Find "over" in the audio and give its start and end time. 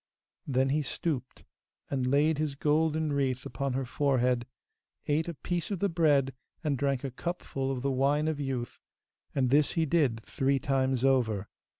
11.05-11.49